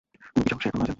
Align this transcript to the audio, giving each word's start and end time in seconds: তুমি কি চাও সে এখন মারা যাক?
তুমি 0.33 0.41
কি 0.43 0.49
চাও 0.51 0.59
সে 0.61 0.67
এখন 0.69 0.77
মারা 0.79 0.79
যাক? 0.79 0.89